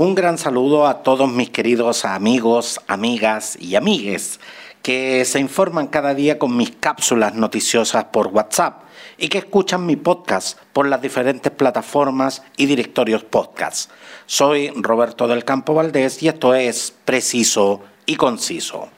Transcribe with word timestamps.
Un 0.00 0.14
gran 0.14 0.38
saludo 0.38 0.86
a 0.86 1.02
todos 1.02 1.30
mis 1.30 1.50
queridos 1.50 2.06
amigos, 2.06 2.80
amigas 2.86 3.58
y 3.60 3.76
amigues 3.76 4.40
que 4.80 5.26
se 5.26 5.40
informan 5.40 5.88
cada 5.88 6.14
día 6.14 6.38
con 6.38 6.56
mis 6.56 6.70
cápsulas 6.70 7.34
noticiosas 7.34 8.04
por 8.04 8.28
WhatsApp 8.28 8.84
y 9.18 9.28
que 9.28 9.36
escuchan 9.36 9.84
mi 9.84 9.96
podcast 9.96 10.58
por 10.72 10.88
las 10.88 11.02
diferentes 11.02 11.52
plataformas 11.52 12.42
y 12.56 12.64
directorios 12.64 13.24
podcast. 13.24 13.90
Soy 14.24 14.72
Roberto 14.74 15.28
del 15.28 15.44
Campo 15.44 15.74
Valdés 15.74 16.22
y 16.22 16.28
esto 16.28 16.54
es 16.54 16.94
Preciso 17.04 17.82
y 18.06 18.16
Conciso. 18.16 18.88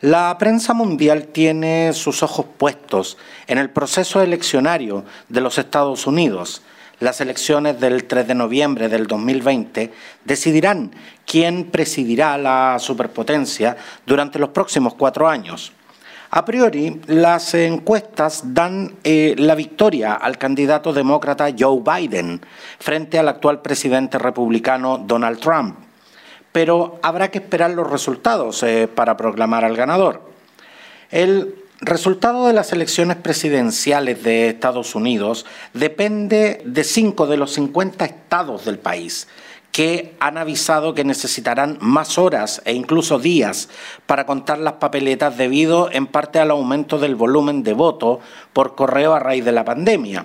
La 0.00 0.38
prensa 0.38 0.74
mundial 0.74 1.26
tiene 1.26 1.92
sus 1.92 2.22
ojos 2.22 2.46
puestos 2.56 3.18
en 3.48 3.58
el 3.58 3.70
proceso 3.70 4.22
eleccionario 4.22 5.04
de 5.28 5.40
los 5.40 5.58
Estados 5.58 6.06
Unidos 6.06 6.62
las 7.00 7.20
elecciones 7.20 7.78
del 7.80 8.04
3 8.04 8.26
de 8.26 8.34
noviembre 8.34 8.88
del 8.88 9.06
2020 9.06 9.92
decidirán 10.24 10.92
quién 11.26 11.70
presidirá 11.70 12.38
la 12.38 12.78
superpotencia 12.78 13.76
durante 14.06 14.38
los 14.38 14.50
próximos 14.50 14.94
cuatro 14.94 15.28
años. 15.28 15.72
A 16.30 16.44
priori, 16.44 17.00
las 17.06 17.54
encuestas 17.54 18.52
dan 18.52 18.96
eh, 19.04 19.34
la 19.38 19.54
victoria 19.54 20.14
al 20.14 20.38
candidato 20.38 20.92
demócrata 20.92 21.54
Joe 21.56 21.80
Biden 21.80 22.40
frente 22.78 23.18
al 23.18 23.28
actual 23.28 23.62
presidente 23.62 24.18
republicano 24.18 24.98
Donald 24.98 25.38
Trump. 25.38 25.78
Pero 26.50 26.98
habrá 27.02 27.30
que 27.30 27.38
esperar 27.38 27.70
los 27.70 27.88
resultados 27.88 28.62
eh, 28.62 28.88
para 28.88 29.16
proclamar 29.16 29.64
al 29.64 29.76
ganador. 29.76 30.22
El 31.10 31.65
resultado 31.80 32.46
de 32.46 32.52
las 32.52 32.72
elecciones 32.72 33.16
presidenciales 33.16 34.22
de 34.22 34.48
Estados 34.48 34.94
Unidos 34.94 35.46
depende 35.74 36.62
de 36.64 36.84
cinco 36.84 37.26
de 37.26 37.36
los 37.36 37.52
50 37.52 38.04
estados 38.04 38.64
del 38.64 38.78
país 38.78 39.28
que 39.72 40.16
han 40.20 40.38
avisado 40.38 40.94
que 40.94 41.04
necesitarán 41.04 41.76
más 41.82 42.16
horas 42.16 42.62
e 42.64 42.72
incluso 42.72 43.18
días 43.18 43.68
para 44.06 44.24
contar 44.24 44.58
las 44.58 44.74
papeletas 44.74 45.36
debido 45.36 45.90
en 45.92 46.06
parte 46.06 46.38
al 46.38 46.50
aumento 46.50 46.98
del 46.98 47.14
volumen 47.14 47.62
de 47.62 47.74
voto 47.74 48.20
por 48.54 48.74
correo 48.74 49.12
a 49.12 49.18
raíz 49.18 49.44
de 49.44 49.52
la 49.52 49.66
pandemia. 49.66 50.24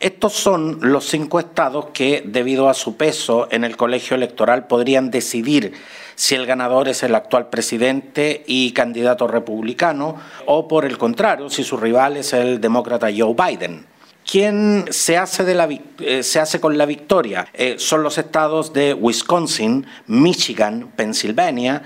Estos 0.00 0.32
son 0.32 0.78
los 0.80 1.06
cinco 1.06 1.40
estados 1.40 1.86
que, 1.92 2.22
debido 2.24 2.68
a 2.68 2.74
su 2.74 2.96
peso 2.96 3.48
en 3.50 3.64
el 3.64 3.76
colegio 3.76 4.14
electoral, 4.14 4.68
podrían 4.68 5.10
decidir 5.10 5.72
si 6.14 6.36
el 6.36 6.46
ganador 6.46 6.88
es 6.88 7.02
el 7.02 7.16
actual 7.16 7.48
presidente 7.48 8.44
y 8.46 8.70
candidato 8.72 9.26
republicano 9.26 10.14
o, 10.46 10.68
por 10.68 10.84
el 10.84 10.98
contrario, 10.98 11.50
si 11.50 11.64
su 11.64 11.76
rival 11.76 12.16
es 12.16 12.32
el 12.32 12.60
demócrata 12.60 13.08
Joe 13.16 13.34
Biden. 13.34 13.86
¿Quién 14.24 14.84
se 14.90 15.16
hace, 15.16 15.42
de 15.42 15.54
la, 15.54 15.68
eh, 16.00 16.22
se 16.22 16.38
hace 16.38 16.60
con 16.60 16.78
la 16.78 16.86
victoria? 16.86 17.48
Eh, 17.52 17.76
son 17.78 18.04
los 18.04 18.18
estados 18.18 18.72
de 18.72 18.94
Wisconsin, 18.94 19.86
Michigan, 20.06 20.92
Pensilvania, 20.94 21.82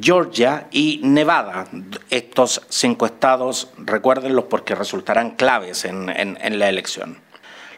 Georgia 0.00 0.68
y 0.70 1.00
Nevada. 1.02 1.66
Estos 2.10 2.62
cinco 2.68 3.06
estados, 3.06 3.70
recuérdenlos 3.78 4.44
porque 4.44 4.76
resultarán 4.76 5.32
claves 5.32 5.84
en 5.84 6.58
la 6.58 6.68
elección. 6.68 7.25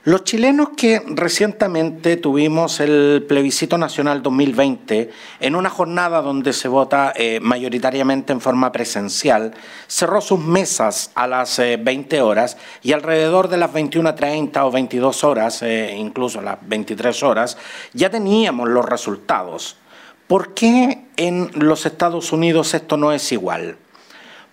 Los 0.04 0.22
chilenos 0.22 0.70
que 0.76 1.02
recientemente 1.06 2.16
tuvimos 2.16 2.78
el 2.78 3.24
plebiscito 3.28 3.76
nacional 3.76 4.22
2020, 4.22 5.10
en 5.40 5.56
una 5.56 5.70
jornada 5.70 6.22
donde 6.22 6.52
se 6.52 6.68
vota 6.68 7.12
eh, 7.16 7.40
mayoritariamente 7.40 8.32
en 8.32 8.40
forma 8.40 8.70
presencial, 8.70 9.54
cerró 9.88 10.20
sus 10.20 10.38
mesas 10.38 11.10
a 11.16 11.26
las 11.26 11.58
20 11.58 12.16
eh, 12.16 12.22
horas 12.22 12.56
y 12.82 12.92
alrededor 12.92 13.48
de 13.48 13.56
las 13.56 13.72
21.30 13.72 14.64
o 14.64 14.70
22 14.70 15.24
horas, 15.24 15.62
eh, 15.62 15.94
incluso 15.98 16.40
las 16.40 16.58
23 16.62 17.22
horas, 17.24 17.58
ya 17.92 18.08
teníamos 18.08 18.68
los 18.68 18.84
resultados. 18.84 19.76
¿Por 20.28 20.54
qué 20.54 21.06
en 21.16 21.50
los 21.54 21.86
Estados 21.86 22.32
Unidos 22.32 22.72
esto 22.72 22.96
no 22.96 23.12
es 23.12 23.32
igual? 23.32 23.76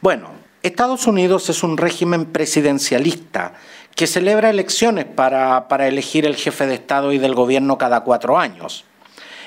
Bueno, 0.02 0.30
Estados 0.63 1.05
Unidos 1.05 1.49
es 1.49 1.61
un 1.61 1.77
régimen 1.77 2.25
presidencialista 2.25 3.53
que 3.95 4.08
celebra 4.08 4.50
elecciones 4.50 5.06
para, 5.06 5.66
elegir 5.88 6.26
el 6.26 6.36
jefe 6.36 6.67
de 6.67 6.76
Estado 6.76 7.14
y 7.14 7.17
del 7.17 7.33
gobierno 7.33 7.78
cada 7.78 8.02
cuatro 8.02 8.38
años. 8.38 8.83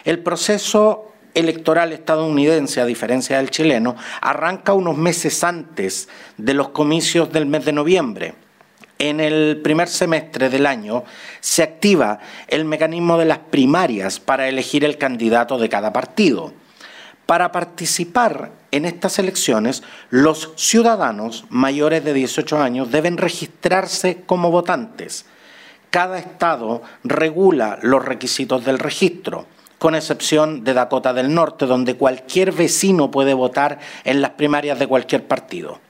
El 0.05 0.21
proceso 0.21 1.13
electoral 1.35 1.93
estadounidense, 1.93 2.81
a 2.81 2.87
diferencia 2.87 3.37
del 3.37 3.51
chileno, 3.51 3.95
arranca 4.23 4.73
unos 4.73 4.97
meses 4.97 5.45
antes 5.45 6.09
de 6.39 6.55
los 6.55 6.71
comicios 6.71 7.31
del 7.31 7.47
mes 7.47 7.67
de 7.67 7.73
noviembre. 7.73 8.35
En 8.99 9.21
el 9.21 9.61
primer 9.63 9.87
semestre 9.87 10.49
del 10.49 10.67
año 10.67 11.05
se 11.41 11.63
activa 11.63 12.19
el 12.49 12.65
mecanismo 12.65 13.19
de 13.19 13.27
las 13.27 13.39
primarias 13.39 14.19
para 14.19 14.49
elegir 14.49 14.85
el 14.85 14.99
candidato 14.99 15.59
de 15.59 15.69
cada 15.69 15.93
partido. 15.93 16.53
Para 17.29 17.53
participar 17.53 18.53
en 18.71 18.87
estas 18.87 19.19
elecciones, 19.19 19.83
los 20.09 20.55
ciudadanos 20.57 21.45
mayores 21.51 22.03
de 22.03 22.15
18 22.15 22.59
años 22.59 22.91
deben 22.91 23.19
registrarse 23.19 24.23
como 24.25 24.51
votantes. 24.51 25.27
Cada 25.91 26.19
estado 26.19 26.81
regula 27.05 27.81
los 27.83 28.03
requisitos 28.03 28.65
del 28.65 28.79
registro, 28.79 29.45
con 29.79 29.95
excepción 29.95 30.65
de 30.65 30.73
Dakota 30.73 31.13
del 31.13 31.35
Norte, 31.35 31.67
donde 31.67 31.97
cualquier 31.97 32.51
vecino 32.51 33.11
puede 33.11 33.35
votar 33.35 33.79
en 34.05 34.23
las 34.23 34.31
primarias 34.31 34.79
de 34.79 34.87
cualquier 34.87 35.27
partido. 35.27 35.81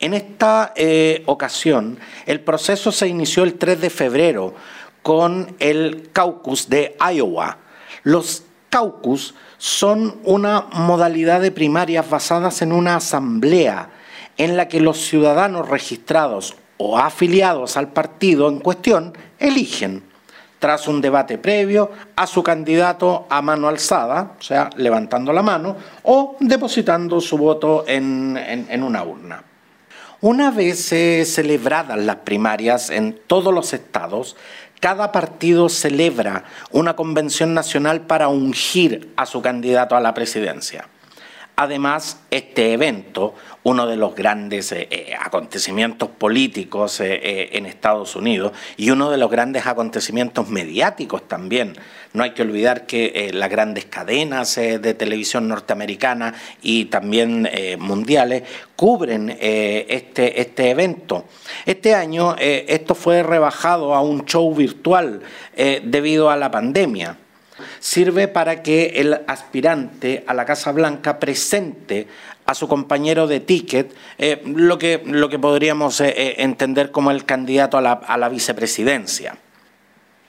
En 0.00 0.12
esta 0.12 0.72
eh, 0.74 1.22
ocasión, 1.26 2.00
el 2.26 2.40
proceso 2.40 2.90
se 2.90 3.06
inició 3.06 3.44
el 3.44 3.54
3 3.54 3.80
de 3.80 3.90
febrero 3.90 4.56
con 5.02 5.54
el 5.60 6.10
caucus 6.12 6.68
de 6.68 6.96
Iowa. 6.98 7.58
Los 8.02 8.42
caucus 8.70 9.34
son 9.58 10.18
una 10.24 10.66
modalidad 10.72 11.40
de 11.40 11.50
primarias 11.50 12.08
basadas 12.08 12.62
en 12.62 12.72
una 12.72 12.96
asamblea 12.96 13.90
en 14.36 14.56
la 14.56 14.68
que 14.68 14.80
los 14.80 14.98
ciudadanos 14.98 15.68
registrados 15.68 16.54
o 16.76 16.96
afiliados 16.96 17.76
al 17.76 17.88
partido 17.88 18.48
en 18.48 18.60
cuestión 18.60 19.12
eligen, 19.38 20.04
tras 20.58 20.88
un 20.88 21.00
debate 21.00 21.38
previo, 21.38 21.90
a 22.16 22.26
su 22.26 22.42
candidato 22.42 23.26
a 23.28 23.42
mano 23.42 23.68
alzada, 23.68 24.32
o 24.38 24.42
sea, 24.42 24.70
levantando 24.76 25.32
la 25.32 25.42
mano, 25.42 25.76
o 26.04 26.36
depositando 26.40 27.20
su 27.20 27.36
voto 27.36 27.84
en, 27.86 28.36
una 28.82 29.04
urna. 29.04 29.42
Una 30.20 30.50
vez 30.50 30.88
celebradas 31.32 31.98
las 31.98 32.16
primarias 32.16 32.90
en 32.90 33.20
todos 33.26 33.54
los 33.54 33.72
estados, 33.72 34.36
cada 34.80 35.12
partido 35.12 35.68
celebra 35.68 36.44
una 36.70 36.94
convención 36.96 37.54
nacional 37.54 38.02
para 38.02 38.28
ungir 38.28 39.12
a 39.16 39.26
su 39.26 39.42
candidato 39.42 39.96
a 39.96 40.00
la 40.00 40.14
presidencia. 40.14 40.88
Además, 41.60 42.20
este 42.30 42.72
evento, 42.72 43.34
uno 43.64 43.88
de 43.88 43.96
los 43.96 44.14
grandes 44.14 44.70
eh, 44.70 44.86
eh, 44.92 45.12
acontecimientos 45.18 46.08
políticos 46.08 47.00
eh, 47.00 47.48
en 47.50 47.66
Estados 47.66 48.14
Unidos 48.14 48.52
y 48.76 48.90
uno 48.90 49.10
de 49.10 49.16
los 49.16 49.28
grandes 49.28 49.66
acontecimientos 49.66 50.48
mediáticos 50.48 51.26
también. 51.26 51.76
No 52.12 52.22
hay 52.22 52.30
que 52.30 52.42
olvidar 52.42 52.86
que 52.86 53.32
las 53.34 53.50
grandes 53.50 53.86
cadenas 53.86 54.54
de 54.54 54.94
televisión 54.94 55.48
norteamericana 55.48 56.32
y 56.62 56.84
también 56.84 57.48
mundiales 57.78 58.44
cubren 58.76 59.36
este, 59.38 60.40
este 60.40 60.70
evento. 60.70 61.24
Este 61.66 61.94
año 61.94 62.34
esto 62.38 62.94
fue 62.94 63.22
rebajado 63.22 63.94
a 63.94 64.00
un 64.00 64.24
show 64.24 64.54
virtual 64.54 65.20
debido 65.82 66.30
a 66.30 66.36
la 66.36 66.50
pandemia 66.50 67.18
sirve 67.80 68.28
para 68.28 68.62
que 68.62 68.92
el 68.96 69.20
aspirante 69.26 70.24
a 70.26 70.34
la 70.34 70.44
Casa 70.44 70.72
Blanca 70.72 71.18
presente 71.18 72.06
a 72.48 72.54
su 72.54 72.66
compañero 72.66 73.26
de 73.26 73.40
ticket 73.40 73.94
eh, 74.16 74.42
lo, 74.46 74.78
que, 74.78 75.02
lo 75.04 75.28
que 75.28 75.38
podríamos 75.38 76.00
eh, 76.00 76.14
eh, 76.16 76.34
entender 76.38 76.90
como 76.90 77.10
el 77.10 77.26
candidato 77.26 77.76
a 77.76 78.16
la, 78.16 78.28
vicepresidencia. 78.30 79.36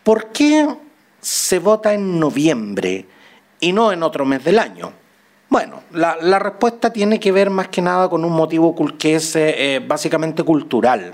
¿Por 0.03 0.27
qué 0.27 0.67
se 1.21 1.59
vota 1.59 1.93
en 1.93 2.19
noviembre 2.19 3.05
y 3.61 3.71
no 3.71 3.93
en 3.93 4.03
otro 4.03 4.25
mes 4.25 4.43
del 4.43 4.59
año? 4.59 4.91
Bueno, 5.47 5.83
la, 5.93 6.39
respuesta 6.39 6.91
tiene 6.91 7.21
que 7.21 7.31
ver 7.31 7.49
más 7.49 7.69
que 7.69 7.81
nada 7.81 8.09
con 8.09 8.25
un 8.25 8.33
motivo 8.33 8.75
que 8.97 9.15
es 9.15 9.37
básicamente 9.87 10.43
cultural. 10.43 11.13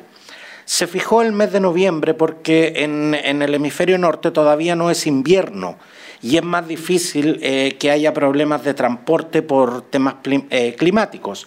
Se 0.65 0.87
fijó 0.87 1.21
el 1.21 1.31
mes 1.31 1.51
de 1.51 1.59
noviembre 1.59 2.15
porque 2.15 2.73
en, 2.77 3.13
en 3.13 3.43
el 3.43 3.53
hemisferio 3.53 3.99
norte 3.99 4.31
todavía 4.31 4.75
no 4.75 4.89
es 4.89 5.05
invierno 5.05 5.77
y 6.25 6.37
es 6.37 6.43
más 6.43 6.67
difícil 6.67 7.37
eh, 7.43 7.77
que 7.79 7.91
haya 7.91 8.11
problemas 8.11 8.63
de 8.63 8.73
transporte 8.73 9.43
por 9.43 9.83
temas 9.83 10.15
eh, 10.23 10.73
climáticos. 10.75 11.45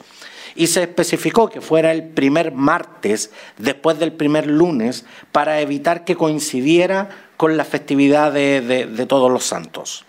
Y 0.55 0.69
se 0.69 0.83
especificó 0.83 1.49
que 1.49 1.61
fuera 1.61 1.91
el 1.91 2.05
primer 2.05 2.53
martes 2.53 3.33
después 3.57 3.99
del 3.99 4.13
primer 4.13 4.47
lunes 4.47 5.05
para 5.33 5.61
evitar 5.61 6.05
que 6.05 6.15
coincidiera 6.15 7.09
con 7.37 7.57
la 7.57 7.65
festividad 7.65 8.33
de, 8.33 9.07
todos 9.09 9.33
los 9.33 9.43
santos. 9.43 10.05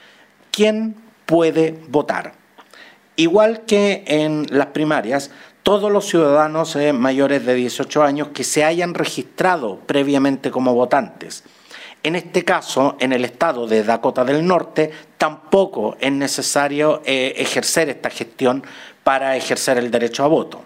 ¿Quién 0.52 0.94
puede 1.26 1.80
votar? 1.88 2.34
Igual 3.16 3.66
que 3.66 4.04
en 4.06 4.46
las 4.52 4.68
primarias, 4.68 5.32
todos 5.64 5.92
los 5.92 6.06
ciudadanos 6.06 6.76
eh, 6.76 6.94
mayores 6.94 7.44
de 7.44 7.56
18 7.56 8.04
años 8.04 8.28
que 8.36 8.44
se 8.44 8.64
hayan 8.64 8.94
registrado 8.94 9.80
previamente 9.88 10.52
como 10.52 10.76
votantes 10.76 11.44
En 12.02 12.16
este 12.16 12.46
caso, 12.46 12.96
en 13.00 13.12
el 13.12 13.26
estado 13.26 13.68
de 13.68 13.84
Dakota 13.84 14.24
del 14.24 14.46
Norte, 14.48 14.90
tampoco 15.18 15.98
es 16.00 16.12
necesario 16.12 17.02
eh, 17.06 17.34
ejercer 17.38 17.90
esta 17.90 18.10
gestión 18.10 18.64
para 19.04 19.36
ejercer 19.36 19.78
el 19.78 19.92
derecho 19.92 20.24
a 20.24 20.28
voto. 20.28 20.64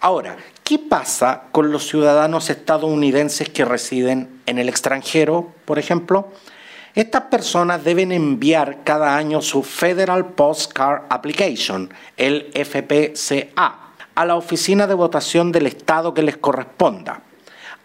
Ahora, 0.00 0.36
¿qué 0.62 0.78
pasa 0.78 1.44
con 1.52 1.70
los 1.70 1.86
ciudadanos 1.86 2.48
estadounidenses 2.48 3.48
que 3.50 3.64
residen 3.64 4.40
en 4.46 4.58
el 4.58 4.68
extranjero, 4.68 5.52
por 5.64 5.78
ejemplo? 5.78 6.28
Estas 6.94 7.22
personas 7.24 7.84
deben 7.84 8.12
enviar 8.12 8.84
cada 8.84 9.16
año 9.16 9.42
su 9.42 9.62
Federal 9.62 10.26
Postcard 10.34 11.02
Application, 11.10 11.92
el 12.16 12.52
FPCA, 12.54 13.78
a 14.14 14.24
la 14.24 14.36
oficina 14.36 14.86
de 14.86 14.94
votación 14.94 15.52
del 15.52 15.66
estado 15.66 16.14
que 16.14 16.22
les 16.22 16.36
corresponda, 16.36 17.20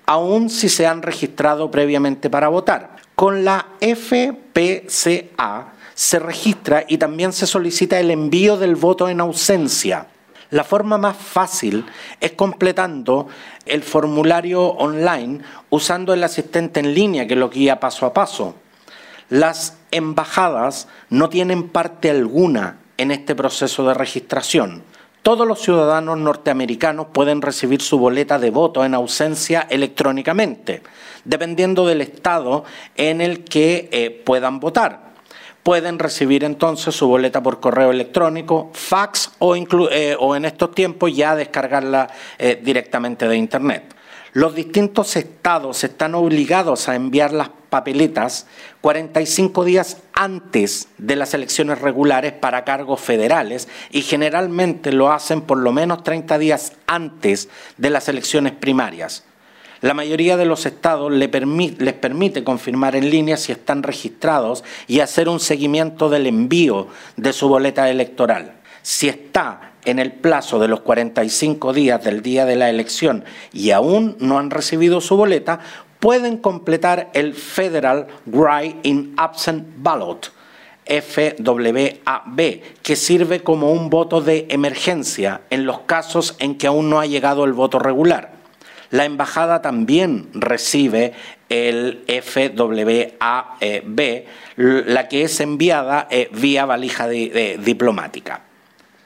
aun 0.10 0.50
si 0.50 0.70
se 0.70 0.88
han 0.88 1.04
registrado 1.04 1.70
previamente 1.70 2.32
para 2.32 2.48
votar. 2.48 2.96
Con 3.14 3.46
la 3.46 3.68
FPCA 3.80 5.74
se 5.94 6.18
registra 6.18 6.84
y 6.88 6.98
también 6.98 7.32
se 7.32 7.46
solicita 7.46 8.00
el 8.00 8.10
envío 8.10 8.58
del 8.58 8.76
voto 8.76 9.08
en 9.08 9.22
ausencia. 9.22 10.08
La 10.50 10.64
forma 10.64 10.98
más 10.98 11.16
fácil 11.16 11.86
es 12.20 12.32
completando 12.32 13.28
el 13.68 13.84
formulario 13.84 14.64
online 14.64 15.42
usando 15.70 16.12
el 16.12 16.24
asistente 16.24 16.80
en 16.80 16.96
línea 16.96 17.28
que 17.28 17.36
lo 17.36 17.52
guía 17.52 17.80
paso 17.80 18.08
a 18.08 18.14
paso. 18.16 18.56
Las 19.30 19.78
embajadas 19.92 20.88
no 21.12 21.30
tienen 21.30 21.70
parte 21.70 22.10
alguna 22.10 22.80
en 22.98 23.12
este 23.12 23.36
proceso 23.36 23.88
de 23.88 23.94
registración. 23.94 24.82
Todos 25.22 25.46
los 25.46 25.60
ciudadanos 25.60 26.18
norteamericanos 26.18 27.08
pueden 27.12 27.42
recibir 27.42 27.82
su 27.82 28.00
boleta 28.00 28.40
de 28.40 28.52
voto 28.52 28.86
en 28.86 28.94
ausencia 28.94 29.68
electrónicamente, 29.70 30.82
dependiendo 31.26 31.86
del 31.86 32.02
estado 32.02 32.64
en 32.96 33.20
el 33.20 33.44
que 33.44 33.90
eh, 33.92 34.10
puedan 34.26 34.60
votar. 34.62 35.10
Pueden 35.62 36.00
recibir 36.00 36.46
entonces 36.46 36.96
su 36.96 37.08
boleta 37.08 37.44
por 37.44 37.60
correo 37.60 37.92
electrónico, 37.92 38.72
fax 38.74 39.34
o, 39.40 39.56
eh, 39.56 40.16
en 40.36 40.46
estos 40.46 40.72
tiempos 40.72 41.14
ya 41.14 41.36
descargarla 41.36 42.10
eh, 42.38 42.60
directamente 42.64 43.28
de 43.28 43.36
Internet. 43.36 43.96
Los 44.34 44.54
distintos 44.54 45.16
estados 45.16 45.84
están 45.84 46.14
obligados 46.14 46.88
a 46.88 46.96
enviar 46.96 47.34
las 47.34 47.50
papeletas 47.70 48.46
45 48.82 49.64
días 49.64 49.98
antes 50.14 50.88
de 51.00 51.16
las 51.16 51.34
elecciones 51.34 51.82
regulares 51.82 52.34
para 52.34 52.64
cargos 52.64 53.00
federales 53.00 53.68
y 53.90 54.02
generalmente 54.02 54.92
lo 54.92 55.12
hacen 55.12 55.42
por 55.42 55.58
lo 55.58 55.72
menos 55.72 56.04
30 56.04 56.38
días 56.38 56.74
antes 56.86 57.50
de 57.78 57.90
las 57.90 58.08
elecciones 58.08 58.54
primarias. 58.54 59.24
La 59.82 59.94
mayoría 59.94 60.38
de 60.38 60.46
los 60.46 60.66
estados 60.66 61.12
les 61.12 61.30
permite 61.30 62.44
confirmar 62.44 62.96
en 62.96 63.10
línea 63.10 63.38
si 63.38 63.52
están 63.52 63.82
registrados 63.82 64.64
y 64.88 65.00
hacer 65.00 65.30
un 65.30 65.40
seguimiento 65.40 66.10
del 66.10 66.28
envío 66.28 66.88
de 67.16 67.34
su 67.34 67.48
boleta 67.48 67.90
electoral. 67.90 68.56
Si 68.82 69.08
está 69.08 69.69
en 69.90 70.00
el 70.00 70.12
plazo 70.12 70.60
de 70.60 70.68
los 70.68 70.82
45 70.82 71.74
días 71.74 72.04
del 72.04 72.22
día 72.22 72.46
de 72.46 72.56
la 72.56 72.70
elección 72.70 73.26
y 73.54 73.72
aún 73.72 74.16
no 74.20 74.40
han 74.40 74.52
recibido 74.52 75.02
su 75.02 75.18
boleta, 75.18 75.60
pueden 76.00 76.38
completar 76.38 77.10
el 77.14 77.34
Federal 77.34 78.08
Write 78.26 78.80
in 78.84 79.14
Absent 79.18 79.66
Ballot, 79.78 80.32
FWAB, 80.86 82.62
que 82.82 82.96
sirve 82.96 83.42
como 83.42 83.72
un 83.72 83.90
voto 83.90 84.22
de 84.22 84.48
emergencia 84.50 85.42
en 85.50 85.66
los 85.66 85.82
casos 85.82 86.36
en 86.40 86.58
que 86.58 86.68
aún 86.68 86.90
no 86.90 87.00
ha 87.00 87.06
llegado 87.06 87.46
el 87.46 87.54
voto 87.54 87.80
regular. 87.80 88.40
La 88.90 89.06
embajada 89.06 89.62
también 89.62 90.30
recibe 90.34 91.14
el 91.50 92.04
FWAB, 92.08 93.14
la 94.56 95.08
que 95.08 95.22
es 95.24 95.40
enviada 95.40 96.08
eh, 96.10 96.28
vía 96.32 96.66
valija 96.66 97.08
diplomática. 97.08 98.49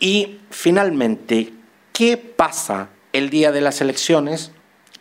Y 0.04 0.42
finalmente, 0.50 1.54
¿qué 1.94 2.18
pasa 2.18 2.90
el 3.14 3.30
día 3.30 3.54
de 3.54 3.62
las 3.62 3.80
elecciones? 3.80 4.52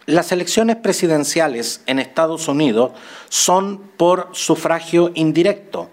Las 0.06 0.30
elecciones 0.30 0.76
presidenciales 0.76 1.82
en 1.86 1.98
Estados 1.98 2.46
Unidos 2.46 2.92
son 3.28 3.78
por 3.96 4.28
sufragio 4.30 5.10
indirecto. 5.14 5.90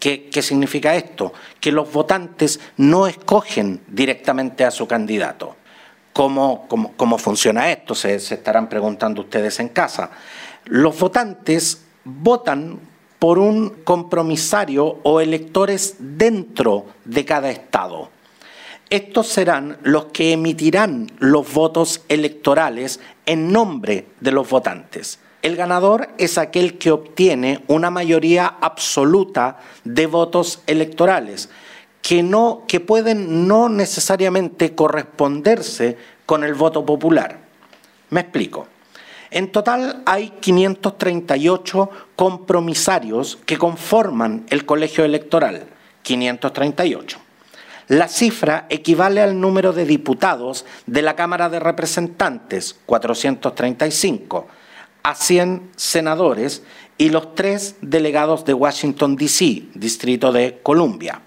¿Qué, 0.00 0.28
significa 0.42 0.96
esto? 0.96 1.32
Que 1.60 1.70
los 1.70 1.92
votantes 1.92 2.58
no 2.76 3.06
escogen 3.06 3.82
directamente 3.86 4.64
a 4.64 4.72
su 4.72 4.88
candidato. 4.88 5.54
¿Cómo, 6.12 6.66
funciona 7.18 7.70
esto? 7.70 7.94
Se, 7.94 8.18
se 8.18 8.34
estarán 8.34 8.68
preguntando 8.68 9.20
ustedes 9.20 9.60
en 9.60 9.68
casa. 9.68 10.10
Los 10.64 10.98
votantes 10.98 11.84
votan 12.02 12.80
por 13.20 13.38
un 13.38 13.84
compromisario 13.84 14.98
o 15.04 15.20
electores 15.20 15.94
dentro 16.00 16.86
de 17.04 17.24
cada 17.24 17.48
estado. 17.52 18.10
Estos 18.90 19.28
serán 19.28 19.78
los 19.84 20.06
que 20.06 20.32
emitirán 20.32 21.06
los 21.20 21.54
votos 21.54 22.02
electorales 22.08 22.98
en 23.24 23.52
nombre 23.52 24.06
de 24.18 24.32
los 24.32 24.50
votantes. 24.50 25.20
El 25.42 25.54
ganador 25.54 26.08
es 26.18 26.38
aquel 26.38 26.76
que 26.76 26.90
obtiene 26.90 27.62
una 27.68 27.90
mayoría 27.90 28.46
absoluta 28.60 29.58
de 29.84 30.08
votos 30.08 30.62
electorales, 30.66 31.50
que, 32.02 32.24
no, 32.24 32.64
que 32.66 32.80
pueden 32.80 33.46
no 33.46 33.68
necesariamente 33.68 34.74
corresponderse 34.74 35.96
con 36.26 36.42
el 36.42 36.54
voto 36.54 36.84
popular. 36.84 37.38
Me 38.08 38.22
explico. 38.22 38.66
En 39.30 39.52
total 39.52 40.02
hay 40.04 40.30
538 40.40 41.90
compromisarios 42.16 43.38
que 43.46 43.56
conforman 43.56 44.46
el 44.50 44.66
colegio 44.66 45.04
electoral. 45.04 45.68
538. 46.02 47.29
La 47.90 48.06
cifra 48.06 48.66
equivale 48.68 49.20
al 49.20 49.40
número 49.40 49.72
de 49.72 49.84
diputados 49.84 50.64
de 50.86 51.02
la 51.02 51.16
Cámara 51.16 51.48
de 51.48 51.58
Representantes, 51.58 52.76
435, 52.86 54.46
a 55.02 55.14
100 55.16 55.70
senadores 55.74 56.62
y 56.98 57.08
los 57.08 57.34
tres 57.34 57.74
delegados 57.80 58.44
de 58.44 58.54
Washington, 58.54 59.16
D.C., 59.16 59.64
Distrito 59.74 60.30
de 60.30 60.60
Columbia. 60.62 61.20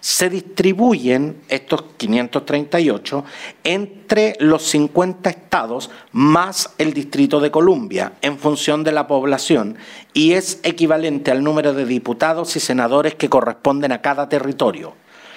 Se 0.00 0.28
distribuyen 0.28 1.40
estos 1.48 1.84
538 1.96 3.24
entre 3.64 4.36
los 4.40 4.64
50 4.64 5.30
estados 5.30 5.88
más 6.12 6.68
el 6.76 6.92
Distrito 6.92 7.40
de 7.40 7.50
Columbia 7.50 8.12
en 8.20 8.38
función 8.38 8.84
de 8.84 8.92
la 8.92 9.06
población 9.06 9.78
y 10.12 10.34
es 10.34 10.60
equivalente 10.64 11.30
al 11.30 11.42
número 11.42 11.72
de 11.72 11.86
diputados 11.86 12.56
y 12.56 12.60
senadores 12.60 13.14
que 13.14 13.30
corresponden 13.30 13.92
a 13.92 14.02
cada 14.02 14.28
territorio. 14.28 14.92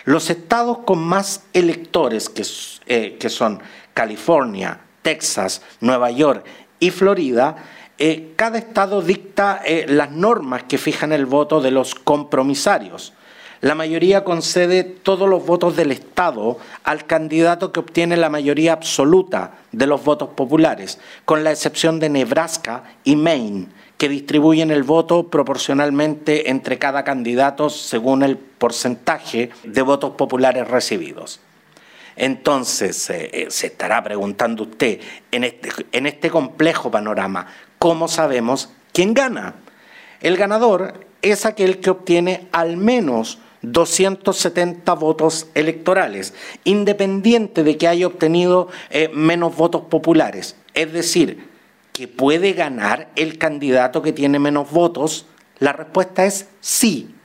Los 0.05 0.29
estados 0.29 0.79
con 0.79 0.99
más 0.99 1.43
electores, 1.53 2.31
eh, 2.87 3.17
que, 3.19 3.29
son 3.29 3.61
California, 3.93 4.79
Texas, 5.01 5.61
Nueva 5.79 6.11
York 6.11 6.45
y 6.79 6.89
Florida, 6.89 7.55
eh, 7.97 8.33
cada 8.35 8.57
estado 8.57 9.01
dicta 9.01 9.61
eh, 9.63 9.85
las 9.87 10.11
normas 10.11 10.63
que 10.63 10.79
fijan 10.79 11.11
el 11.11 11.27
voto 11.27 11.61
de 11.61 11.71
los 11.71 11.93
compromisarios. 11.93 13.13
La 13.61 13.75
mayoría 13.75 14.23
concede 14.23 14.83
todos 14.83 15.29
los 15.29 15.45
votos 15.45 15.75
del 15.75 15.91
Estado 15.91 16.57
al 16.83 17.05
candidato 17.05 17.71
que 17.71 17.79
obtiene 17.79 18.17
la 18.17 18.29
mayoría 18.29 18.73
absoluta 18.73 19.51
de 19.71 19.85
los 19.85 20.03
votos 20.03 20.29
populares, 20.29 20.99
con 21.25 21.43
la 21.43 21.51
excepción 21.51 21.99
de 21.99 22.09
Nebraska 22.09 22.85
y 23.03 23.15
Maine, 23.15 23.67
que 24.01 24.09
distribuyen 24.09 24.71
el 24.71 24.81
voto 24.81 25.27
proporcionalmente 25.27 26.49
entre 26.49 26.79
cada 26.79 27.03
candidato 27.03 27.69
según 27.69 28.23
el 28.23 28.35
porcentaje 28.35 29.51
de 29.63 29.81
votos 29.83 30.15
populares 30.15 30.67
recibidos. 30.67 31.39
Entonces, 32.15 33.11
eh, 33.11 33.29
eh, 33.31 33.45
se 33.51 33.67
estará 33.67 34.03
preguntando 34.03 34.63
usted, 34.63 34.99
en 35.29 35.43
este, 35.43 35.69
en 35.91 36.07
este 36.07 36.31
complejo 36.31 36.89
panorama, 36.89 37.45
¿cómo 37.77 38.07
sabemos 38.07 38.69
quién 38.91 39.13
gana? 39.13 39.53
El 40.19 40.35
ganador 40.35 41.05
es 41.21 41.45
aquel 41.45 41.79
que 41.79 41.91
obtiene 41.91 42.47
al 42.51 42.77
menos 42.77 43.37
270 43.61 44.91
votos 44.95 45.45
electorales, 45.53 46.33
independiente 46.63 47.63
de 47.63 47.77
que 47.77 47.87
haya 47.87 48.07
obtenido 48.07 48.67
eh, 48.89 49.11
menos 49.13 49.55
votos 49.55 49.83
populares. 49.91 50.55
Es 50.73 50.91
decir, 50.91 51.50
que 51.93 52.07
puede 52.07 52.53
ganar 52.53 53.09
el 53.15 53.37
candidato 53.37 54.01
que 54.01 54.13
tiene 54.13 54.39
menos 54.39 54.71
votos? 54.71 55.25
La 55.59 55.73
respuesta 55.73 56.25
es 56.25 56.47
sí. 56.59 57.15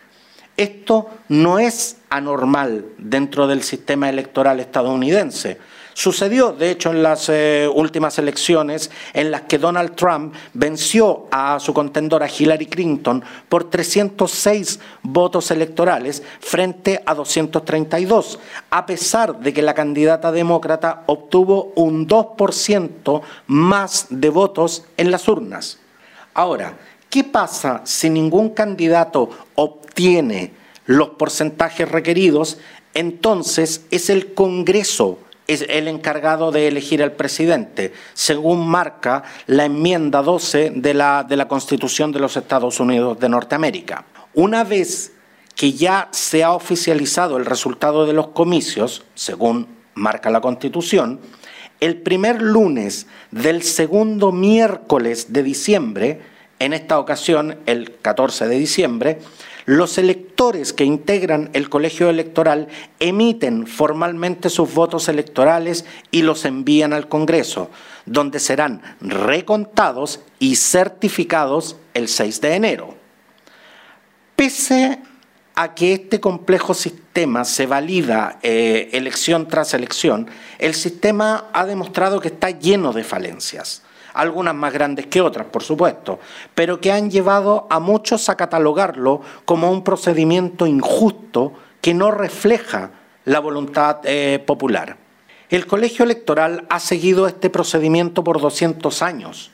Esto 0.57 1.11
no 1.29 1.59
es 1.59 1.99
anormal 2.09 2.87
dentro 2.99 3.47
del 3.47 3.63
sistema 3.63 4.09
electoral 4.09 4.61
estadounidense. 4.61 5.59
Sucedió, 5.99 6.53
de 6.53 6.71
hecho, 6.71 6.91
en 6.91 7.03
las 7.03 7.31
eh, 7.31 7.67
últimas 7.75 8.19
elecciones 8.19 8.91
en 9.15 9.31
las 9.31 9.41
que 9.43 9.57
Donald 9.57 9.95
Trump 9.95 10.35
venció 10.53 11.27
a 11.31 11.59
su 11.59 11.73
contendora 11.73 12.29
Hillary 12.29 12.67
Clinton 12.67 13.25
por 13.49 13.71
306 13.71 14.79
votos 15.03 15.51
electorales 15.51 16.23
frente 16.41 17.03
a 17.07 17.15
232, 17.15 18.39
a 18.69 18.85
pesar 18.85 19.41
de 19.41 19.55
que 19.55 19.63
la 19.63 19.73
candidata 19.73 20.33
demócrata 20.33 21.05
obtuvo 21.07 21.73
un 21.77 22.07
2% 22.07 23.23
más 23.47 24.09
de 24.11 24.29
votos 24.29 24.85
en 24.99 25.11
las 25.11 25.27
urnas. 25.29 25.79
Ahora, 26.35 26.77
¿Qué 27.09 27.25
pasa 27.25 27.81
si 27.85 28.11
ningún 28.11 28.51
candidato 28.51 29.31
obtiene 29.55 30.53
los 30.85 31.11
porcentajes 31.11 31.89
requeridos? 31.89 32.59
Entonces 32.93 33.87
es 33.91 34.11
el 34.11 34.35
Congreso 34.35 35.21
es 35.47 35.65
el 35.69 35.89
encargado 35.89 36.51
de 36.51 36.69
elegir 36.69 37.03
al 37.03 37.13
presidente, 37.13 37.93
según 38.15 38.69
marca 38.69 39.23
la 39.47 39.65
enmienda 39.65 40.23
12 40.23 40.73
de 40.77 40.95
la, 40.95 41.25
de 41.25 41.37
la 41.37 41.49
Constitución 41.49 42.13
de 42.13 42.21
los 42.21 42.37
Estados 42.37 42.81
Unidos 42.81 43.19
de 43.21 43.29
Norteamérica. 43.29 44.05
Una 44.35 44.65
vez 44.65 45.13
que 45.55 45.73
ya 45.73 46.09
se 46.11 46.45
ha 46.45 46.53
oficializado 46.53 47.37
el 47.37 47.47
resultado 47.47 48.07
de 48.07 48.13
los 48.13 48.29
comicios, 48.29 49.05
según 49.15 49.69
marca 49.95 50.31
la 50.31 50.41
Constitución, 50.41 51.21
el 51.81 51.97
primer 51.97 52.43
lunes 52.43 53.07
del 53.31 53.63
segundo 53.63 54.33
miércoles 54.33 55.33
de 55.33 55.43
diciembre, 55.43 56.21
en 56.59 56.73
esta 56.73 56.99
ocasión 56.99 57.59
el 57.67 57.97
14 58.01 58.49
de 58.49 58.59
diciembre, 58.59 59.19
los 59.67 59.99
electores 59.99 60.73
que 60.73 60.85
integran 60.85 61.51
el 61.53 61.69
colegio 61.69 62.09
electoral 62.09 62.69
emiten 63.01 63.67
formalmente 63.67 64.49
sus 64.49 64.73
votos 64.73 65.09
electorales 65.09 65.85
y 66.13 66.23
los 66.23 66.45
envían 66.45 66.93
al 66.93 67.09
Congreso, 67.09 67.69
donde 68.07 68.39
serán 68.39 68.81
recontados 69.01 70.21
y 70.39 70.55
certificados 70.55 71.77
el 71.95 72.07
6 72.07 72.41
de 72.41 72.55
enero. 72.55 72.95
Pese 74.37 75.01
a 75.57 75.75
que 75.75 75.95
este 75.95 76.21
complejo 76.21 76.73
sistema 76.73 77.45
se 77.45 77.67
valida 77.67 78.39
eh, 78.43 78.91
elección 78.93 79.49
tras 79.49 79.75
elección, 79.75 80.29
el 80.59 80.75
sistema 80.75 81.47
ha 81.53 81.67
demostrado 81.67 82.21
que 82.21 82.29
está 82.29 82.51
lleno 82.51 82.93
de 82.93 83.03
falencias 83.03 83.83
algunas 84.17 84.55
más 84.55 84.73
grandes 84.73 85.07
que 85.07 85.21
otras, 85.21 85.47
por 85.47 85.63
supuesto, 85.63 86.19
pero 86.55 86.81
que 86.81 86.93
han 86.93 87.11
llevado 87.11 87.67
a 87.71 87.79
muchos 87.79 88.29
a 88.29 88.37
catalogarlo 88.37 89.21
como 89.45 89.71
un 89.71 89.85
procedimiento 89.85 90.67
injusto 90.67 91.53
que 91.81 91.95
no 91.95 92.11
refleja 92.11 92.91
la 93.25 93.41
voluntad 93.41 93.99
eh, 94.05 94.43
popular. 94.45 94.97
El 95.49 95.67
colegio 95.67 96.05
electoral 96.05 96.67
ha 96.69 96.81
seguido 96.81 97.27
este 97.27 97.51
procedimiento 97.51 98.25
por 98.25 98.41
200 98.41 99.03
años. 99.03 99.53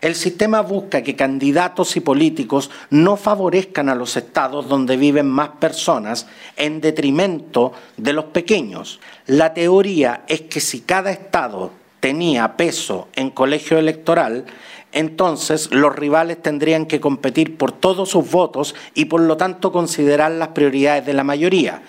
El 0.00 0.14
sistema 0.14 0.60
busca 0.60 1.02
que 1.02 1.16
candidatos 1.16 1.96
y 1.96 2.00
políticos 2.00 2.70
no 2.90 3.16
favorezcan 3.16 3.88
a 3.88 3.96
los 3.96 4.16
estados 4.16 4.68
donde 4.68 4.96
viven 4.96 5.28
más 5.28 5.50
personas 5.60 6.28
en 6.56 6.80
detrimento 6.80 7.72
de 7.96 8.12
los 8.12 8.26
pequeños. 8.26 9.00
La 9.26 9.54
teoría 9.54 10.24
es 10.28 10.42
que 10.42 10.60
si 10.60 10.82
cada 10.82 11.10
estado 11.10 11.72
tenía 12.00 12.56
peso 12.56 13.08
en 13.14 13.30
colegio 13.30 13.78
electoral, 13.78 14.44
entonces 14.92 15.72
los 15.72 15.94
rivales 15.94 16.40
tendrían 16.42 16.86
que 16.86 17.00
competir 17.00 17.56
por 17.56 17.72
todos 17.72 18.08
sus 18.10 18.30
votos 18.30 18.74
y 18.94 19.06
por 19.06 19.20
lo 19.20 19.36
tanto 19.36 19.72
considerar 19.72 20.32
las 20.32 20.48
prioridades 20.48 21.04
de 21.04 21.12
la 21.12 21.24
mayoría. 21.24 21.82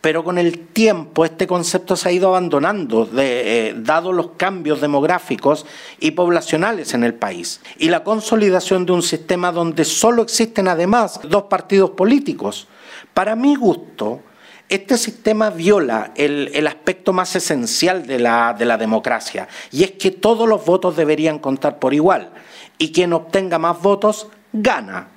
Pero 0.00 0.22
con 0.22 0.38
el 0.38 0.68
tiempo 0.68 1.24
este 1.24 1.46
concepto 1.46 1.96
se 1.96 2.08
ha 2.08 2.12
ido 2.12 2.28
abandonando, 2.28 3.08
eh, 3.16 3.74
dado 3.76 4.12
los 4.12 4.30
cambios 4.36 4.80
demográficos 4.80 5.66
y 5.98 6.12
poblacionales 6.12 6.94
en 6.94 7.02
el 7.02 7.14
país, 7.14 7.60
y 7.76 7.88
la 7.88 8.04
consolidación 8.04 8.86
de 8.86 8.92
un 8.92 9.02
sistema 9.02 9.50
donde 9.50 9.84
solo 9.84 10.22
existen 10.22 10.68
además 10.68 11.20
dos 11.24 11.44
partidos 11.44 11.90
políticos. 11.90 12.68
Para 13.14 13.34
mi 13.34 13.56
gusto, 13.56 14.20
este 14.68 14.98
sistema 14.98 15.50
viola 15.50 16.12
el, 16.16 16.66
aspecto 16.66 17.12
más 17.12 17.36
esencial 17.36 18.06
de 18.06 18.18
la, 18.18 18.54
democracia 18.78 19.48
y 19.70 19.84
es 19.84 19.92
que 19.92 20.10
todos 20.10 20.48
los 20.48 20.64
votos 20.64 20.96
deberían 20.96 21.38
contar 21.38 21.78
por 21.78 21.94
igual 21.94 22.30
y 22.78 22.92
quien 22.92 23.12
obtenga 23.12 23.58
más 23.58 23.80
votos 23.80 24.28
gana. 24.52 25.08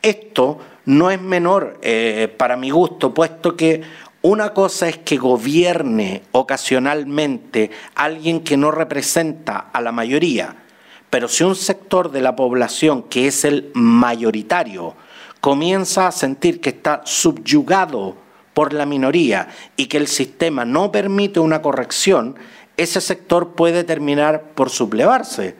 Esto 0.00 0.58
no 0.84 1.10
es 1.10 1.20
menor 1.20 1.78
eh, 1.82 2.32
para 2.36 2.56
mi 2.56 2.70
gusto, 2.70 3.12
puesto 3.12 3.56
que 3.56 3.82
una 4.22 4.54
cosa 4.54 4.88
es 4.88 4.98
que 4.98 5.16
gobierne 5.16 6.22
ocasionalmente 6.32 7.70
alguien 7.94 8.40
que 8.40 8.56
no 8.56 8.70
representa 8.70 9.70
a 9.72 9.80
la 9.80 9.90
mayoría, 9.90 10.56
pero 11.10 11.26
si 11.28 11.42
un 11.42 11.56
sector 11.56 12.10
de 12.10 12.20
la 12.20 12.36
población 12.36 13.02
que 13.04 13.26
es 13.26 13.44
el 13.44 13.70
mayoritario 13.74 14.94
comienza 15.40 16.06
a 16.06 16.12
sentir 16.12 16.60
que 16.60 16.70
está 16.70 17.02
subyugado 17.04 18.21
por 18.54 18.72
la 18.72 18.86
minoría 18.86 19.48
y 19.76 19.86
que 19.86 19.96
el 19.96 20.08
sistema 20.08 20.64
no 20.64 20.92
permite 20.92 21.40
una 21.40 21.62
corrección, 21.62 22.36
ese 22.76 23.00
sector 23.00 23.54
puede 23.54 23.84
terminar 23.84 24.42
por 24.54 24.70
sublevarse. 24.70 25.56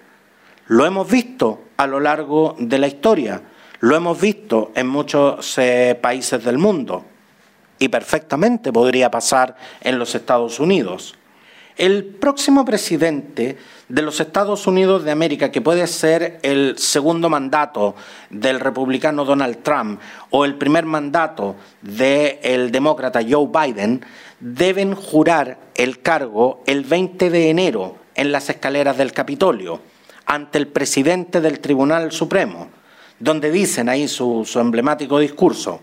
Lo 0.67 0.87
hemos 0.87 1.11
visto 1.11 1.63
a 1.77 1.87
lo 1.87 2.01
largo 2.01 2.57
de 2.59 2.79
la 2.79 2.87
historia, 2.87 3.43
lo 3.81 3.97
hemos 3.97 4.21
visto 4.21 4.73
en 4.75 4.87
muchos 4.87 5.59
eh, 5.59 5.99
países 6.01 6.45
del 6.45 6.59
mundo 6.59 7.05
y 7.79 7.89
perfectamente 7.89 8.73
podría 8.73 9.11
pasar 9.11 9.57
en 9.81 9.99
los 9.99 10.15
Estados 10.15 10.61
Unidos. 10.61 11.17
El 11.83 12.05
próximo 12.05 12.65
presidente 12.65 13.59
de 13.89 14.03
los 14.03 14.21
Estados 14.21 14.69
Unidos 14.69 15.03
de 15.03 15.11
América, 15.11 15.51
que 15.51 15.61
puede 15.61 15.85
ser 15.89 16.39
el 16.43 16.79
segundo 16.79 17.29
mandato 17.29 17.97
del 18.31 18.61
republicano 18.61 19.25
Donald 19.25 19.65
Trump 19.65 20.01
o 20.31 20.45
el 20.45 20.55
primer 20.55 20.87
mandato 20.87 21.57
del 21.81 22.71
demócrata 22.71 23.21
Joe 23.29 23.49
Biden, 23.49 24.01
deben 24.39 24.95
jurar 24.95 25.59
el 25.75 26.01
cargo 26.03 26.63
el 26.67 26.85
20 26.85 27.31
de 27.31 27.51
enero 27.51 27.97
en 28.15 28.31
las 28.31 28.49
escaleras 28.49 28.97
del 28.97 29.13
Capitolio 29.13 29.81
ante 30.25 30.59
el 30.59 30.69
presidente 30.69 31.41
del 31.41 31.59
Tribunal 31.59 32.13
Supremo, 32.13 32.69
donde 33.19 33.51
dicen 33.51 33.89
ahí 33.89 34.07
su, 34.07 34.45
su 34.47 34.61
emblemático 34.61 35.19
discurso 35.19 35.81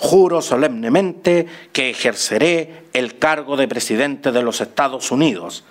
juro 0.00 0.40
solemnemente 0.40 1.46
que 1.74 1.90
ejerceré 1.90 2.86
el 2.94 3.18
cargo 3.18 3.58
de 3.58 3.68
presidente 3.68 4.32
de 4.32 4.42
los 4.42 4.62
Estados 4.62 5.10
Unidos 5.10 5.62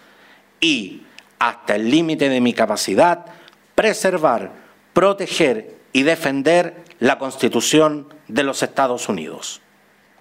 y, 0.62 1.02
hasta 1.40 1.76
el 1.76 1.90
límite 1.90 2.30
de 2.30 2.40
mi 2.40 2.54
capacidad, 2.54 3.26
preservar, 3.74 4.52
proteger 4.94 5.78
y 5.94 6.04
defender 6.04 6.84
la 7.00 7.18
Constitución 7.18 8.14
de 8.28 8.44
los 8.44 8.62
Estados 8.62 9.10
Unidos. 9.10 9.62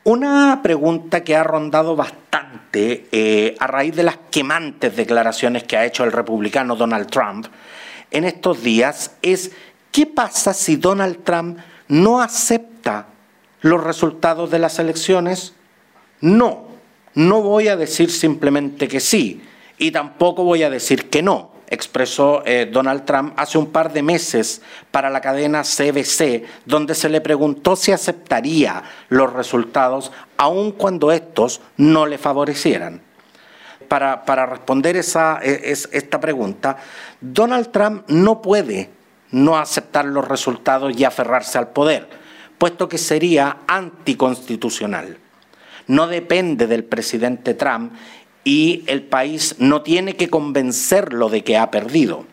Una 0.04 0.60
pregunta 0.62 1.22
que 1.22 1.36
ha 1.36 1.44
rondado 1.44 1.94
bastante 1.94 3.08
eh, 3.12 3.56
a 3.58 3.66
raíz 3.66 3.94
de 3.94 4.04
las 4.04 4.16
quemantes 4.30 4.96
declaraciones 4.96 5.64
que 5.64 5.76
ha 5.76 5.84
hecho 5.84 6.04
el 6.04 6.12
republicano 6.12 6.76
Donald 6.76 7.10
Trump 7.10 7.46
en 8.10 8.24
estos 8.24 8.62
días 8.62 9.16
es 9.20 9.50
¿qué 9.92 10.06
pasa 10.06 10.54
si 10.54 10.76
Donald 10.76 11.24
Trump 11.24 11.58
no 11.88 12.22
acepta 12.22 13.08
los 13.60 13.82
resultados 13.82 14.50
de 14.50 14.58
las 14.58 14.78
elecciones? 14.78 15.54
No, 16.20 16.66
no 17.14 17.42
voy 17.42 17.68
a 17.68 17.76
decir 17.76 18.10
simplemente 18.10 18.88
que 18.88 19.00
sí 19.00 19.42
y 19.78 19.90
tampoco 19.90 20.44
voy 20.44 20.62
a 20.62 20.70
decir 20.70 21.08
que 21.08 21.22
no, 21.22 21.52
expresó 21.68 22.42
eh, 22.44 22.68
Donald 22.70 23.04
Trump 23.04 23.34
hace 23.36 23.58
un 23.58 23.70
par 23.70 23.92
de 23.92 24.02
meses 24.02 24.62
para 24.90 25.10
la 25.10 25.20
cadena 25.20 25.62
CBC, 25.62 26.44
donde 26.64 26.94
se 26.94 27.08
le 27.08 27.20
preguntó 27.20 27.76
si 27.76 27.92
aceptaría 27.92 28.82
los 29.08 29.32
resultados 29.32 30.12
aun 30.36 30.72
cuando 30.72 31.12
estos 31.12 31.60
no 31.76 32.06
le 32.06 32.18
favorecieran. 32.18 33.02
Para, 33.86 34.24
para 34.24 34.44
responder 34.44 34.96
esa, 34.96 35.40
e, 35.42 35.72
esta 35.72 36.20
pregunta, 36.20 36.76
Donald 37.20 37.70
Trump 37.70 38.04
no 38.08 38.42
puede 38.42 38.90
no 39.30 39.56
aceptar 39.56 40.04
los 40.04 40.26
resultados 40.26 40.94
y 40.96 41.04
aferrarse 41.04 41.58
al 41.58 41.68
poder 41.68 42.27
puesto 42.58 42.88
que 42.88 42.98
sería 42.98 43.58
anticonstitucional. 43.66 45.18
No 45.86 46.06
depende 46.06 46.66
del 46.66 46.84
presidente 46.84 47.54
Trump 47.54 47.92
y 48.44 48.84
el 48.86 49.02
país 49.02 49.56
no 49.58 49.82
tiene 49.82 50.16
que 50.16 50.28
convencerlo 50.28 51.28
de 51.30 51.44
que 51.44 51.56
ha 51.56 51.70
perdido. 51.70 52.26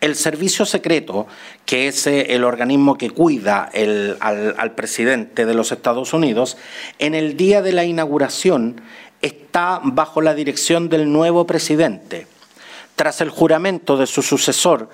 El 0.00 0.16
servicio 0.16 0.66
secreto, 0.66 1.26
que 1.64 1.88
es 1.88 2.06
eh, 2.06 2.34
el 2.34 2.44
organismo 2.44 2.98
que 2.98 3.10
cuida 3.10 3.70
al, 3.72 4.18
al 4.20 4.74
presidente 4.74 5.46
de 5.46 5.54
los 5.54 5.72
Estados 5.72 6.12
Unidos, 6.12 6.58
en 6.98 7.14
el 7.14 7.36
día 7.36 7.62
de 7.62 7.72
la 7.72 7.84
inauguración 7.84 8.82
está 9.22 9.80
bajo 9.82 10.20
la 10.20 10.34
dirección 10.34 10.90
del 10.90 11.10
nuevo 11.10 11.46
presidente. 11.46 12.26
Tras 12.96 13.22
el 13.22 13.30
juramento 13.30 13.96
de 13.96 14.06
su 14.06 14.22
sucesor, 14.22 14.90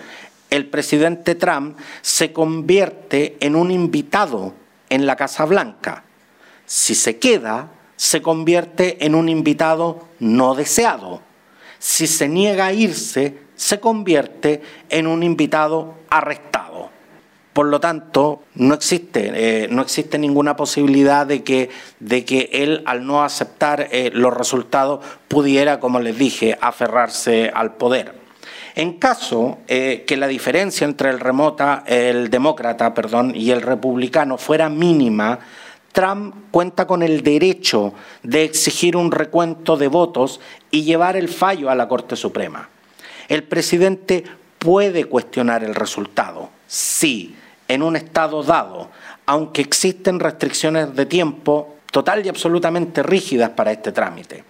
el 0.49 0.67
presidente 0.67 1.35
Trump 1.35 1.77
se 2.03 2.33
convierte 2.33 3.37
en 3.41 3.57
un 3.57 3.71
invitado 3.71 4.55
en 4.91 5.07
la 5.07 5.17
Casa 5.17 5.47
Blanca. 5.47 6.05
Si 6.67 6.95
se 6.95 7.19
queda, 7.19 7.71
se 7.97 8.21
convierte 8.23 9.05
en 9.07 9.15
un 9.15 9.29
invitado 9.29 10.09
no 10.19 10.55
deseado. 10.55 11.23
Si 11.79 12.07
se 12.07 12.29
niega 12.29 12.67
a 12.67 12.73
irse, 12.73 13.39
se 13.57 13.81
convierte 13.81 14.63
en 14.89 15.07
un 15.07 15.23
invitado 15.23 15.95
arrestado. 16.11 16.91
Por 17.53 17.67
lo 17.67 17.81
tanto, 17.81 18.43
no 18.55 18.75
existe, 18.75 19.33
eh, 19.35 19.69
no 19.69 19.83
existe 19.83 20.19
ninguna 20.19 20.57
posibilidad 20.57 21.27
de 21.27 21.43
que, 21.43 21.69
de 21.99 22.25
que 22.25 22.49
él, 22.53 22.83
al 22.87 23.07
no 23.07 23.25
aceptar 23.25 23.89
eh, 23.91 24.11
los 24.15 24.33
resultados, 24.33 25.05
pudiera, 25.27 25.81
como 25.81 26.01
les 26.01 26.17
dije, 26.17 26.57
aferrarse 26.61 27.51
al 27.53 27.75
poder. 27.75 28.20
En 28.75 28.95
caso 28.95 29.59
eh, 29.67 30.05
que 30.07 30.17
la 30.17 30.27
diferencia 30.27 30.85
entre 30.85 31.11
el, 31.11 31.21
remota, 31.21 31.83
el 31.87 32.31
demócrata 32.31 32.95
y 33.35 33.51
el 33.51 33.63
republicano 33.63 34.39
fuera 34.39 34.69
mínima, 34.69 35.39
Trump 35.93 36.35
cuenta 36.51 36.87
con 36.87 37.03
el 37.03 37.23
derecho 37.23 37.93
de 38.23 38.45
exigir 38.45 38.97
un 38.97 39.11
recuento 39.11 39.77
de 39.77 39.89
votos 39.89 40.41
y 40.71 40.85
llevar 40.85 41.17
el 41.17 41.29
fallo 41.29 41.71
a 41.71 41.75
la 41.75 41.89
Corte 41.89 42.17
Suprema. 42.17 42.69
El 43.29 43.43
presidente 43.45 44.25
puede 44.59 45.05
cuestionar 45.05 45.65
el 45.65 45.75
resultado, 45.75 46.51
sí, 46.67 47.35
en 47.67 47.83
un 47.83 47.97
estado 47.97 48.43
dado, 48.43 48.91
aunque 49.27 49.63
existen 49.63 50.21
restricciones 50.21 50.95
de 50.95 51.07
tiempo 51.07 51.77
total 51.91 52.25
y 52.25 52.29
absolutamente 52.29 53.03
rígidas 53.03 53.51
para 53.51 53.73
este 53.73 53.93
trámite. 53.93 54.45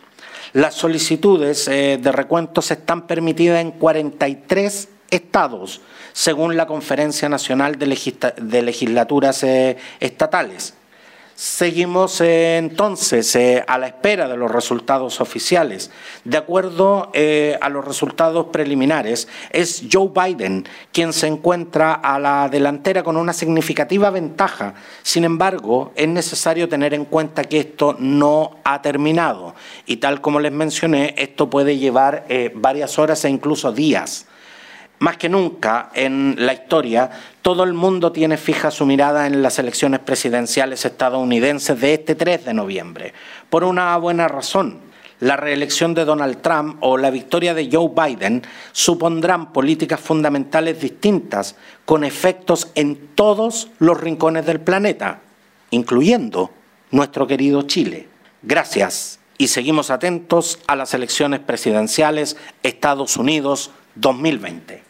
Las 0.53 0.75
solicitudes 0.75 1.69
eh, 1.69 1.99
de 2.03 2.13
recuentos 2.13 2.71
están 2.71 3.07
permitidas 3.07 3.61
en 3.61 3.71
43 3.71 4.89
estados, 5.11 5.81
según 6.13 6.57
la 6.57 6.67
Conferencia 6.67 7.29
Nacional 7.29 7.79
de, 7.79 8.63
Legislaturas 8.63 9.45
eh, 9.45 9.77
Estatales. 10.01 10.75
Seguimos 11.41 12.21
eh, 12.21 12.59
entonces 12.59 13.35
eh, 13.35 13.65
a 13.67 13.79
la 13.79 13.87
espera 13.87 14.29
de 14.29 14.37
los 14.37 14.51
resultados 14.51 15.23
oficiales. 15.23 15.91
De 16.23 16.37
acuerdo 16.37 17.11
eh, 17.15 17.57
a 17.63 17.71
los 17.71 17.83
resultados 17.83 18.49
preliminares, 18.53 19.27
es 19.49 19.85
Joe 19.91 20.11
Biden 20.15 20.69
quien 20.93 21.15
se 21.15 21.29
encuentra 21.29 21.95
a 21.95 22.19
la 22.19 22.51
delantera 22.51 23.03
con 23.03 23.17
una 23.17 23.33
significativa 23.33 24.11
ventaja. 24.11 24.75
Sin 25.03 25.25
embargo, 25.25 25.93
es 25.97 26.09
necesario 26.09 26.69
tener 26.69 26.93
en 26.93 27.07
cuenta 27.07 27.45
que 27.45 27.61
esto 27.61 27.97
no 27.99 28.59
ha 28.63 28.83
terminado 28.83 29.55
y 29.87 29.97
tal 29.97 30.21
como 30.21 30.41
les 30.41 30.53
mencioné, 30.53 31.15
esto 31.17 31.49
puede 31.49 31.79
llevar 31.79 32.27
varias 32.55 32.99
horas 32.99 33.25
e 33.25 33.31
incluso 33.31 33.73
días. 33.73 34.27
Más 35.01 35.17
que 35.17 35.31
nunca 35.31 35.89
en 35.95 36.35
la 36.39 36.53
historia, 36.53 37.11
todo 37.41 37.65
el 37.65 37.73
mundo 37.73 38.13
tiene 38.13 38.37
fija 38.37 38.71
su 38.71 38.85
mirada 38.85 39.27
en 39.27 39.41
las 39.41 39.59
elecciones 39.59 40.01
presidenciales 40.01 40.85
estadounidenses 40.85 41.81
de 41.81 41.95
este 41.95 42.15
3 42.15 42.45
de 42.45 42.53
noviembre, 42.53 43.15
por 43.49 43.65
una 43.65 43.97
buena 43.97 44.29
razón. 44.29 44.79
La 45.19 45.39
reelección 45.39 45.95
de 45.95 46.05
Donald 46.05 46.43
Trump 46.43 46.77
o 46.81 46.99
la 46.99 47.09
victoria 47.09 47.55
de 47.55 47.71
Joe 47.73 47.89
Biden 47.97 48.43
supondrán 48.73 49.55
políticas 49.55 50.01
fundamentales 50.01 50.83
distintas 50.83 51.57
con 51.87 52.05
efectos 52.05 52.71
en 52.75 53.09
todos 53.15 53.71
los 53.79 53.99
rincones 53.99 54.45
del 54.45 54.61
planeta, 54.61 55.21
incluyendo 55.71 56.51
nuestro 56.91 57.27
querido 57.27 57.63
Chile. 57.63 58.07
Gracias 58.43 59.19
y 59.39 59.49
seguimos 59.49 59.89
atentos 59.89 60.59
a 60.67 60.77
las 60.77 60.93
elecciones 60.93 61.41
presidenciales 61.41 62.37
Estados 62.63 63.17
Unidos 63.17 63.71
2020. 63.95 64.90